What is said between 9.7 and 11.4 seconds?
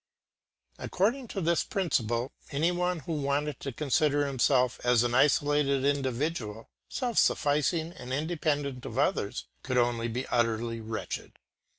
only be utterly wretched.